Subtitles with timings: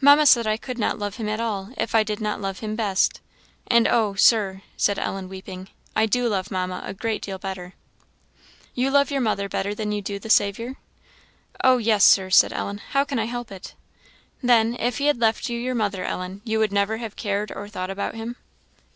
[0.00, 2.76] "Mamma said I could not love him at all, if I did not love him
[2.76, 3.20] best;
[3.66, 4.14] and, oh!
[4.14, 7.74] Sir," said Ellen, weeping, "I do love Mamma a great deal better."
[8.76, 10.76] "You love your mother better than you do the Saviour?"
[11.64, 13.74] "Oh yes, Sir," said Ellen; "how can I help it?"
[14.40, 17.68] "Then, if he had left you your mother, Ellen, you would never have cared or
[17.68, 18.36] thought about him?"